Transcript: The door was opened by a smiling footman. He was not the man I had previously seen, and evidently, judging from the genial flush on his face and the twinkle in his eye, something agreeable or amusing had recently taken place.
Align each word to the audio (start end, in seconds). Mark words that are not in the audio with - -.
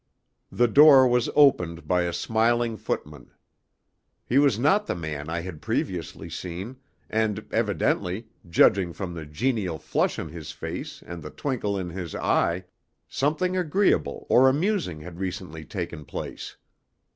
The 0.51 0.67
door 0.67 1.07
was 1.07 1.29
opened 1.35 1.87
by 1.87 2.01
a 2.05 2.11
smiling 2.11 2.75
footman. 2.75 3.29
He 4.25 4.39
was 4.39 4.57
not 4.57 4.87
the 4.87 4.95
man 4.95 5.29
I 5.29 5.41
had 5.41 5.61
previously 5.61 6.27
seen, 6.27 6.77
and 7.07 7.45
evidently, 7.51 8.25
judging 8.49 8.93
from 8.93 9.13
the 9.13 9.27
genial 9.27 9.77
flush 9.77 10.17
on 10.17 10.29
his 10.29 10.51
face 10.51 11.03
and 11.05 11.21
the 11.21 11.29
twinkle 11.29 11.77
in 11.77 11.91
his 11.91 12.15
eye, 12.15 12.65
something 13.07 13.55
agreeable 13.55 14.25
or 14.27 14.49
amusing 14.49 15.01
had 15.01 15.19
recently 15.19 15.65
taken 15.65 16.03
place. 16.03 16.57